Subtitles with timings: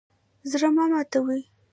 [0.51, 1.41] زړه مه ماتوئ